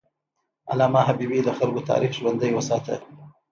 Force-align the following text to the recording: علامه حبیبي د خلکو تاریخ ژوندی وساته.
علامه 0.71 0.99
حبیبي 1.07 1.39
د 1.43 1.49
خلکو 1.57 1.85
تاریخ 1.89 2.11
ژوندی 2.17 2.51
وساته. 2.53 2.95